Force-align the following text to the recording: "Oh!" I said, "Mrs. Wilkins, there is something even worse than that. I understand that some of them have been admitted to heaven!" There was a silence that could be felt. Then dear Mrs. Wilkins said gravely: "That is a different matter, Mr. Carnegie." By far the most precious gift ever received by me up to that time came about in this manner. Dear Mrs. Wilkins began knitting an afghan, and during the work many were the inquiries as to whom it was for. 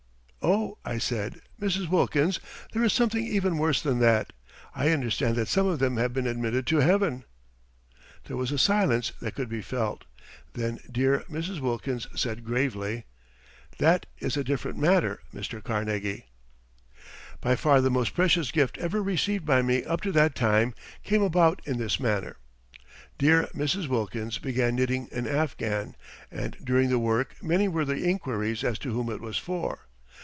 "Oh!" 0.43 0.79
I 0.83 0.97
said, 0.97 1.39
"Mrs. 1.61 1.87
Wilkins, 1.87 2.39
there 2.73 2.83
is 2.83 2.91
something 2.93 3.23
even 3.23 3.59
worse 3.59 3.79
than 3.79 3.99
that. 3.99 4.33
I 4.73 4.89
understand 4.89 5.35
that 5.35 5.47
some 5.47 5.67
of 5.67 5.77
them 5.77 5.97
have 5.97 6.13
been 6.13 6.25
admitted 6.25 6.65
to 6.67 6.77
heaven!" 6.77 7.25
There 8.25 8.35
was 8.35 8.51
a 8.51 8.57
silence 8.57 9.11
that 9.21 9.35
could 9.35 9.49
be 9.49 9.61
felt. 9.61 10.05
Then 10.53 10.79
dear 10.91 11.19
Mrs. 11.29 11.59
Wilkins 11.59 12.07
said 12.15 12.43
gravely: 12.43 13.05
"That 13.77 14.07
is 14.17 14.35
a 14.35 14.43
different 14.43 14.79
matter, 14.79 15.21
Mr. 15.31 15.63
Carnegie." 15.63 16.25
By 17.39 17.55
far 17.55 17.79
the 17.79 17.91
most 17.91 18.15
precious 18.15 18.49
gift 18.49 18.79
ever 18.79 19.03
received 19.03 19.45
by 19.45 19.61
me 19.61 19.83
up 19.83 20.01
to 20.01 20.11
that 20.13 20.33
time 20.33 20.73
came 21.03 21.21
about 21.21 21.61
in 21.65 21.77
this 21.77 21.99
manner. 21.99 22.37
Dear 23.19 23.43
Mrs. 23.53 23.87
Wilkins 23.87 24.39
began 24.39 24.75
knitting 24.75 25.07
an 25.11 25.27
afghan, 25.27 25.95
and 26.31 26.57
during 26.63 26.89
the 26.89 26.99
work 26.99 27.35
many 27.43 27.67
were 27.67 27.85
the 27.85 28.03
inquiries 28.09 28.63
as 28.63 28.79
to 28.79 28.91
whom 28.91 29.07
it 29.11 29.21
was 29.21 29.37
for. 29.37 29.87